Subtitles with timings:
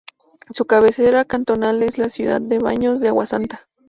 [0.49, 3.67] Su cabecera cantonal es la ciudad de Baños de Agua Santa.